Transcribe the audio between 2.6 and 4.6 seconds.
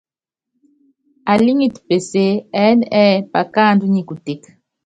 ɛɛ́n ɛ́ɛ́ akáandú nyi kuteke.